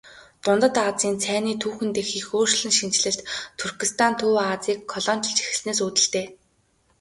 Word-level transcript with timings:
Дундад 0.43 0.75
Азийн 0.87 1.15
цайны 1.23 1.51
түүхэн 1.61 1.89
дэх 1.95 2.09
их 2.19 2.27
өөрчлөн 2.37 2.73
шинэчлэлт 2.79 3.21
Туркестан 3.59 4.13
Төв 4.19 4.33
Азийг 4.51 4.79
колоничилж 4.93 5.39
эхэлснээс 5.43 5.79
үүдэлтэй. 5.85 6.25